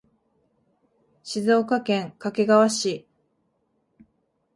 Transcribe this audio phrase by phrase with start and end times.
[1.21, 3.07] 静岡県掛川市